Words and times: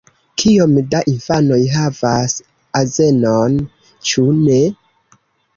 Kiom 0.43 0.71
da 0.93 1.01
infanoj 1.11 1.59
havas 1.75 2.35
azenon? 2.81 3.61
Ĉu 4.11 4.27
ne? 4.43 4.61